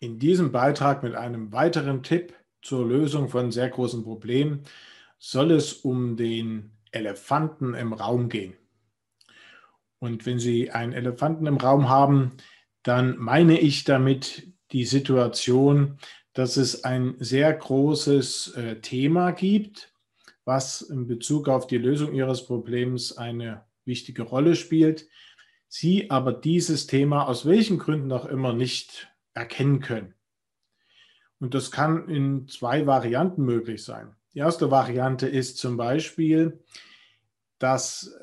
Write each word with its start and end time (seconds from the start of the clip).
in 0.00 0.18
diesem 0.18 0.52
Beitrag 0.52 1.02
mit 1.02 1.14
einem 1.14 1.52
weiteren 1.52 2.02
Tipp 2.02 2.34
zur 2.62 2.86
Lösung 2.86 3.28
von 3.28 3.50
sehr 3.50 3.68
großen 3.68 4.02
Problemen 4.02 4.64
soll 5.18 5.50
es 5.50 5.72
um 5.72 6.16
den 6.16 6.70
Elefanten 6.92 7.74
im 7.74 7.92
Raum 7.92 8.28
gehen. 8.28 8.54
Und 9.98 10.26
wenn 10.26 10.38
Sie 10.38 10.70
einen 10.70 10.92
Elefanten 10.92 11.46
im 11.46 11.56
Raum 11.56 11.88
haben, 11.88 12.32
dann 12.82 13.18
meine 13.18 13.58
ich 13.58 13.84
damit 13.84 14.52
die 14.70 14.84
Situation, 14.84 15.98
dass 16.34 16.56
es 16.56 16.84
ein 16.84 17.16
sehr 17.18 17.52
großes 17.52 18.54
äh, 18.54 18.80
Thema 18.80 19.32
gibt, 19.32 19.92
was 20.44 20.82
in 20.82 21.08
Bezug 21.08 21.48
auf 21.48 21.66
die 21.66 21.78
Lösung 21.78 22.14
Ihres 22.14 22.46
Problems 22.46 23.16
eine 23.16 23.64
wichtige 23.84 24.22
Rolle 24.22 24.54
spielt. 24.54 25.08
Sie 25.66 26.10
aber 26.10 26.32
dieses 26.32 26.86
Thema 26.86 27.26
aus 27.26 27.44
welchen 27.44 27.78
Gründen 27.78 28.12
auch 28.12 28.26
immer 28.26 28.52
nicht 28.52 29.08
erkennen 29.38 29.80
können. 29.80 30.14
Und 31.40 31.54
das 31.54 31.70
kann 31.70 32.08
in 32.08 32.48
zwei 32.48 32.86
Varianten 32.86 33.44
möglich 33.44 33.84
sein. 33.84 34.14
Die 34.34 34.40
erste 34.40 34.70
Variante 34.70 35.26
ist 35.28 35.58
zum 35.58 35.76
Beispiel, 35.76 36.62
dass 37.58 38.14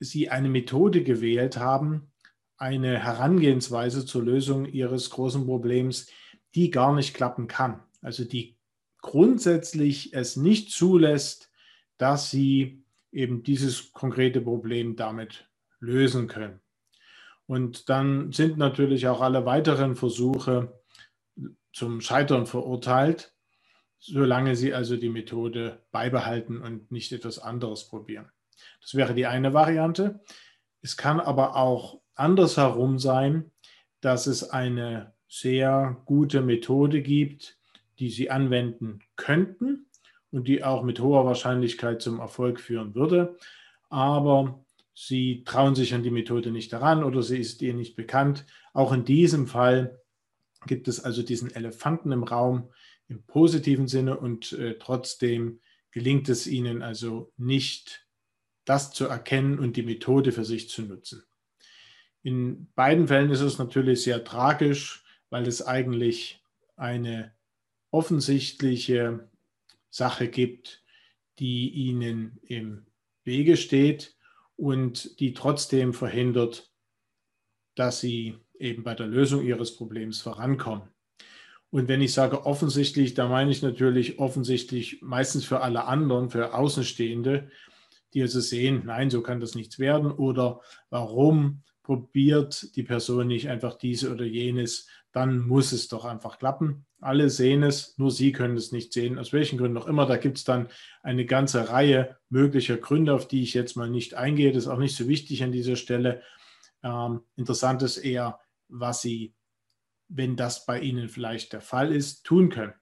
Sie 0.00 0.30
eine 0.30 0.48
Methode 0.48 1.04
gewählt 1.04 1.56
haben, 1.56 2.10
eine 2.56 2.98
Herangehensweise 2.98 4.04
zur 4.04 4.22
Lösung 4.24 4.66
Ihres 4.66 5.10
großen 5.10 5.44
Problems, 5.46 6.08
die 6.54 6.70
gar 6.70 6.94
nicht 6.94 7.14
klappen 7.14 7.46
kann. 7.46 7.82
Also 8.00 8.24
die 8.24 8.56
grundsätzlich 9.00 10.14
es 10.14 10.36
nicht 10.36 10.70
zulässt, 10.70 11.50
dass 11.98 12.30
Sie 12.30 12.84
eben 13.12 13.42
dieses 13.42 13.92
konkrete 13.92 14.40
Problem 14.40 14.96
damit 14.96 15.48
lösen 15.78 16.26
können. 16.26 16.60
Und 17.52 17.90
dann 17.90 18.32
sind 18.32 18.56
natürlich 18.56 19.08
auch 19.08 19.20
alle 19.20 19.44
weiteren 19.44 19.94
Versuche 19.94 20.80
zum 21.74 22.00
Scheitern 22.00 22.46
verurteilt, 22.46 23.34
solange 23.98 24.56
sie 24.56 24.72
also 24.72 24.96
die 24.96 25.10
Methode 25.10 25.82
beibehalten 25.90 26.62
und 26.62 26.90
nicht 26.90 27.12
etwas 27.12 27.38
anderes 27.38 27.90
probieren. 27.90 28.32
Das 28.80 28.94
wäre 28.94 29.12
die 29.12 29.26
eine 29.26 29.52
Variante. 29.52 30.20
Es 30.80 30.96
kann 30.96 31.20
aber 31.20 31.54
auch 31.56 32.00
andersherum 32.14 32.98
sein, 32.98 33.50
dass 34.00 34.26
es 34.26 34.48
eine 34.48 35.12
sehr 35.28 36.00
gute 36.06 36.40
Methode 36.40 37.02
gibt, 37.02 37.58
die 37.98 38.08
Sie 38.08 38.30
anwenden 38.30 39.00
könnten 39.16 39.90
und 40.30 40.48
die 40.48 40.64
auch 40.64 40.82
mit 40.82 41.00
hoher 41.00 41.26
Wahrscheinlichkeit 41.26 42.00
zum 42.00 42.18
Erfolg 42.18 42.60
führen 42.60 42.94
würde. 42.94 43.36
Aber 43.90 44.61
Sie 44.94 45.42
trauen 45.44 45.74
sich 45.74 45.94
an 45.94 46.02
die 46.02 46.10
Methode 46.10 46.50
nicht 46.50 46.72
daran 46.72 47.02
oder 47.02 47.22
sie 47.22 47.38
ist 47.38 47.62
Ihnen 47.62 47.78
nicht 47.78 47.96
bekannt. 47.96 48.46
Auch 48.74 48.92
in 48.92 49.04
diesem 49.04 49.46
Fall 49.46 50.00
gibt 50.66 50.86
es 50.88 51.00
also 51.00 51.22
diesen 51.22 51.50
Elefanten 51.54 52.12
im 52.12 52.24
Raum 52.24 52.70
im 53.08 53.24
positiven 53.24 53.88
Sinne 53.88 54.18
und 54.18 54.52
äh, 54.52 54.78
trotzdem 54.78 55.60
gelingt 55.90 56.28
es 56.28 56.46
Ihnen 56.46 56.82
also 56.82 57.32
nicht, 57.36 58.06
das 58.64 58.92
zu 58.92 59.06
erkennen 59.06 59.58
und 59.58 59.76
die 59.76 59.82
Methode 59.82 60.32
für 60.32 60.44
sich 60.44 60.68
zu 60.68 60.82
nutzen. 60.82 61.24
In 62.22 62.70
beiden 62.74 63.08
Fällen 63.08 63.30
ist 63.30 63.40
es 63.40 63.58
natürlich 63.58 64.02
sehr 64.02 64.22
tragisch, 64.24 65.04
weil 65.30 65.48
es 65.48 65.66
eigentlich 65.66 66.44
eine 66.76 67.34
offensichtliche 67.90 69.28
Sache 69.90 70.28
gibt, 70.28 70.82
die 71.38 71.70
Ihnen 71.70 72.38
im 72.44 72.86
Wege 73.24 73.56
steht 73.56 74.16
und 74.56 75.18
die 75.20 75.32
trotzdem 75.32 75.94
verhindert, 75.94 76.70
dass 77.74 78.00
Sie 78.00 78.36
eben 78.58 78.84
bei 78.84 78.94
der 78.94 79.06
Lösung 79.06 79.44
Ihres 79.44 79.76
Problems 79.76 80.20
vorankommen. 80.20 80.88
Und 81.70 81.88
wenn 81.88 82.02
ich 82.02 82.12
sage 82.12 82.44
offensichtlich, 82.44 83.14
da 83.14 83.28
meine 83.28 83.50
ich 83.50 83.62
natürlich 83.62 84.18
offensichtlich 84.18 85.00
meistens 85.00 85.44
für 85.44 85.62
alle 85.62 85.86
anderen, 85.86 86.28
für 86.28 86.54
Außenstehende, 86.54 87.50
die 88.12 88.20
also 88.20 88.40
sehen, 88.40 88.82
nein, 88.84 89.08
so 89.08 89.22
kann 89.22 89.40
das 89.40 89.54
nichts 89.54 89.78
werden 89.78 90.10
oder 90.10 90.60
warum 90.90 91.62
probiert 91.82 92.76
die 92.76 92.82
Person 92.82 93.26
nicht 93.26 93.48
einfach 93.48 93.74
diese 93.74 94.12
oder 94.12 94.24
jenes, 94.24 94.88
dann 95.12 95.40
muss 95.40 95.72
es 95.72 95.88
doch 95.88 96.04
einfach 96.04 96.38
klappen. 96.38 96.86
Alle 97.00 97.28
sehen 97.28 97.62
es, 97.62 97.98
nur 97.98 98.10
Sie 98.10 98.32
können 98.32 98.56
es 98.56 98.72
nicht 98.72 98.92
sehen. 98.92 99.18
Aus 99.18 99.32
welchen 99.32 99.58
Gründen 99.58 99.76
auch 99.76 99.86
immer. 99.86 100.06
Da 100.06 100.16
gibt 100.16 100.38
es 100.38 100.44
dann 100.44 100.68
eine 101.02 101.26
ganze 101.26 101.68
Reihe 101.68 102.16
möglicher 102.30 102.78
Gründe, 102.78 103.12
auf 103.12 103.28
die 103.28 103.42
ich 103.42 103.52
jetzt 103.52 103.76
mal 103.76 103.90
nicht 103.90 104.14
eingehe. 104.14 104.52
Das 104.52 104.64
ist 104.64 104.68
auch 104.68 104.78
nicht 104.78 104.96
so 104.96 105.08
wichtig 105.08 105.42
an 105.42 105.52
dieser 105.52 105.76
Stelle. 105.76 106.22
Ähm, 106.82 107.20
interessant 107.36 107.82
ist 107.82 107.98
eher, 107.98 108.40
was 108.68 109.02
Sie, 109.02 109.34
wenn 110.08 110.36
das 110.36 110.64
bei 110.64 110.80
Ihnen 110.80 111.08
vielleicht 111.08 111.52
der 111.52 111.60
Fall 111.60 111.92
ist, 111.92 112.24
tun 112.24 112.48
können. 112.48 112.74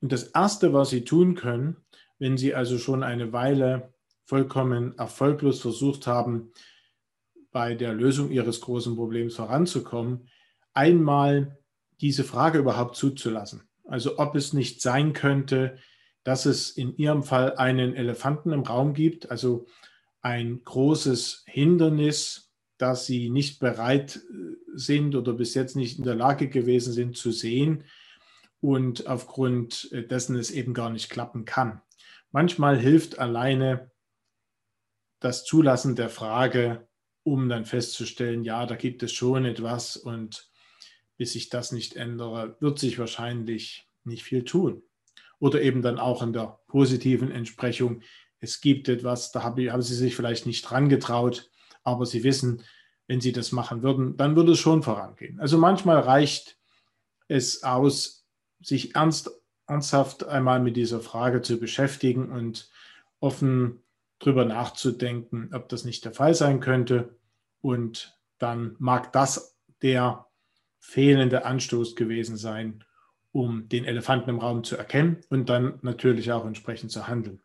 Und 0.00 0.12
das 0.12 0.24
Erste, 0.24 0.72
was 0.72 0.90
Sie 0.90 1.04
tun 1.04 1.34
können, 1.34 1.76
wenn 2.18 2.38
Sie 2.38 2.54
also 2.54 2.78
schon 2.78 3.02
eine 3.02 3.32
Weile 3.32 3.92
vollkommen 4.24 4.96
erfolglos 4.96 5.60
versucht 5.60 6.06
haben, 6.06 6.52
bei 7.52 7.74
der 7.74 7.92
Lösung 7.92 8.30
ihres 8.30 8.60
großen 8.60 8.96
Problems 8.96 9.36
voranzukommen, 9.36 10.28
einmal 10.72 11.58
diese 12.00 12.24
Frage 12.24 12.58
überhaupt 12.58 12.96
zuzulassen. 12.96 13.62
Also 13.84 14.18
ob 14.18 14.36
es 14.36 14.52
nicht 14.52 14.80
sein 14.80 15.12
könnte, 15.12 15.78
dass 16.22 16.46
es 16.46 16.70
in 16.70 16.96
Ihrem 16.96 17.22
Fall 17.22 17.56
einen 17.56 17.94
Elefanten 17.94 18.52
im 18.52 18.62
Raum 18.62 18.94
gibt, 18.94 19.30
also 19.30 19.66
ein 20.22 20.62
großes 20.64 21.44
Hindernis, 21.46 22.52
das 22.78 23.06
Sie 23.06 23.30
nicht 23.30 23.58
bereit 23.58 24.16
äh, 24.16 24.56
sind 24.74 25.14
oder 25.14 25.32
bis 25.32 25.54
jetzt 25.54 25.76
nicht 25.76 25.98
in 25.98 26.04
der 26.04 26.14
Lage 26.14 26.48
gewesen 26.48 26.92
sind 26.92 27.16
zu 27.16 27.30
sehen 27.32 27.84
und 28.60 29.06
aufgrund 29.06 29.90
äh, 29.92 30.06
dessen 30.06 30.36
es 30.36 30.50
eben 30.50 30.74
gar 30.74 30.90
nicht 30.90 31.10
klappen 31.10 31.44
kann. 31.44 31.80
Manchmal 32.32 32.78
hilft 32.78 33.18
alleine 33.18 33.90
das 35.20 35.44
Zulassen 35.44 35.96
der 35.96 36.08
Frage, 36.08 36.88
um 37.22 37.48
dann 37.48 37.64
festzustellen, 37.64 38.44
ja, 38.44 38.66
da 38.66 38.76
gibt 38.76 39.02
es 39.02 39.12
schon 39.12 39.44
etwas 39.44 39.96
und 39.96 40.50
bis 41.16 41.34
ich 41.34 41.50
das 41.50 41.72
nicht 41.72 41.96
ändere, 41.96 42.56
wird 42.60 42.78
sich 42.78 42.98
wahrscheinlich 42.98 43.86
nicht 44.04 44.22
viel 44.22 44.44
tun. 44.44 44.82
Oder 45.38 45.60
eben 45.62 45.82
dann 45.82 45.98
auch 45.98 46.22
in 46.22 46.32
der 46.32 46.60
positiven 46.66 47.30
Entsprechung, 47.30 48.02
es 48.40 48.60
gibt 48.60 48.88
etwas, 48.88 49.32
da 49.32 49.42
haben 49.42 49.82
Sie 49.82 49.94
sich 49.94 50.16
vielleicht 50.16 50.46
nicht 50.46 50.62
dran 50.62 50.88
getraut, 50.88 51.50
aber 51.82 52.06
Sie 52.06 52.24
wissen, 52.24 52.62
wenn 53.06 53.20
Sie 53.20 53.32
das 53.32 53.52
machen 53.52 53.82
würden, 53.82 54.16
dann 54.16 54.36
würde 54.36 54.52
es 54.52 54.58
schon 54.58 54.82
vorangehen. 54.82 55.40
Also 55.40 55.58
manchmal 55.58 56.00
reicht 56.00 56.58
es 57.28 57.62
aus, 57.62 58.26
sich 58.60 58.94
ernst, 58.94 59.30
ernsthaft 59.66 60.24
einmal 60.24 60.60
mit 60.60 60.76
dieser 60.76 61.00
Frage 61.00 61.42
zu 61.42 61.58
beschäftigen 61.58 62.30
und 62.30 62.70
offen 63.20 63.82
drüber 64.20 64.44
nachzudenken, 64.44 65.50
ob 65.52 65.68
das 65.68 65.84
nicht 65.84 66.04
der 66.04 66.12
Fall 66.12 66.34
sein 66.34 66.60
könnte. 66.60 67.16
Und 67.60 68.16
dann 68.38 68.76
mag 68.78 69.12
das 69.12 69.58
der 69.82 70.26
fehlende 70.78 71.44
Anstoß 71.44 71.96
gewesen 71.96 72.36
sein, 72.36 72.84
um 73.32 73.68
den 73.68 73.84
Elefanten 73.84 74.30
im 74.30 74.38
Raum 74.38 74.64
zu 74.64 74.76
erkennen 74.76 75.22
und 75.28 75.48
dann 75.48 75.78
natürlich 75.82 76.32
auch 76.32 76.46
entsprechend 76.46 76.90
zu 76.90 77.08
handeln. 77.08 77.42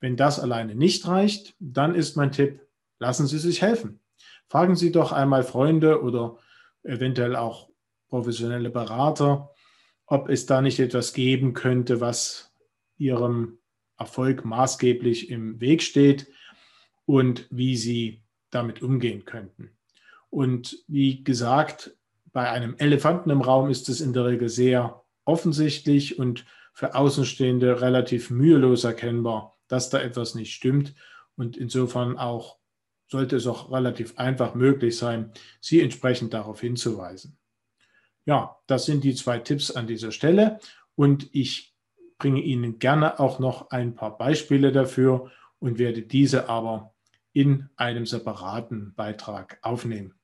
Wenn 0.00 0.16
das 0.16 0.38
alleine 0.38 0.74
nicht 0.74 1.06
reicht, 1.06 1.56
dann 1.58 1.94
ist 1.94 2.16
mein 2.16 2.32
Tipp, 2.32 2.60
lassen 2.98 3.26
Sie 3.26 3.38
sich 3.38 3.62
helfen. 3.62 4.00
Fragen 4.48 4.76
Sie 4.76 4.92
doch 4.92 5.12
einmal 5.12 5.42
Freunde 5.42 6.02
oder 6.02 6.38
eventuell 6.82 7.36
auch 7.36 7.68
professionelle 8.08 8.70
Berater, 8.70 9.50
ob 10.06 10.28
es 10.28 10.46
da 10.46 10.62
nicht 10.62 10.78
etwas 10.78 11.12
geben 11.12 11.52
könnte, 11.52 12.00
was 12.00 12.54
Ihrem 12.96 13.57
Erfolg 13.98 14.44
maßgeblich 14.44 15.30
im 15.30 15.60
Weg 15.60 15.82
steht 15.82 16.28
und 17.04 17.46
wie 17.50 17.76
Sie 17.76 18.22
damit 18.50 18.82
umgehen 18.82 19.24
könnten. 19.24 19.70
Und 20.30 20.82
wie 20.86 21.24
gesagt, 21.24 21.96
bei 22.32 22.50
einem 22.50 22.76
Elefanten 22.78 23.30
im 23.30 23.40
Raum 23.40 23.70
ist 23.70 23.88
es 23.88 24.00
in 24.00 24.12
der 24.12 24.26
Regel 24.26 24.48
sehr 24.48 25.02
offensichtlich 25.24 26.18
und 26.18 26.44
für 26.72 26.94
Außenstehende 26.94 27.80
relativ 27.80 28.30
mühelos 28.30 28.84
erkennbar, 28.84 29.58
dass 29.66 29.90
da 29.90 30.00
etwas 30.00 30.34
nicht 30.34 30.54
stimmt. 30.54 30.94
Und 31.36 31.56
insofern 31.56 32.16
auch 32.16 32.58
sollte 33.08 33.36
es 33.36 33.46
auch 33.46 33.72
relativ 33.72 34.18
einfach 34.18 34.54
möglich 34.54 34.96
sein, 34.96 35.32
Sie 35.60 35.80
entsprechend 35.80 36.34
darauf 36.34 36.60
hinzuweisen. 36.60 37.38
Ja, 38.26 38.58
das 38.66 38.84
sind 38.84 39.04
die 39.04 39.14
zwei 39.14 39.38
Tipps 39.38 39.70
an 39.70 39.86
dieser 39.86 40.12
Stelle. 40.12 40.60
Und 40.94 41.28
ich 41.32 41.67
bringe 42.18 42.40
Ihnen 42.40 42.78
gerne 42.78 43.20
auch 43.20 43.38
noch 43.38 43.70
ein 43.70 43.94
paar 43.94 44.18
Beispiele 44.18 44.72
dafür 44.72 45.30
und 45.60 45.78
werde 45.78 46.02
diese 46.02 46.48
aber 46.48 46.94
in 47.32 47.68
einem 47.76 48.06
separaten 48.06 48.94
Beitrag 48.94 49.58
aufnehmen. 49.62 50.17